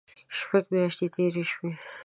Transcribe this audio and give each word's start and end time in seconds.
شپږ 0.37 0.63
میاشتې 0.73 1.07
تېرې 1.13 1.43
شوې. 1.51 1.71